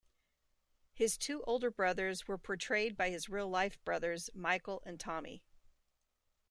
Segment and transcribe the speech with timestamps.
[0.93, 5.43] His two older brothers were portrayed by his real-life brothers, Michael and Tommy.